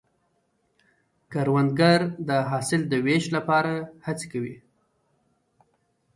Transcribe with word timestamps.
کروندګر 1.31 1.99
د 2.27 2.29
حاصل 2.49 2.81
د 2.87 2.93
ویش 3.05 3.25
لپاره 3.35 3.73
هڅې 4.05 4.25
کوي 4.33 4.55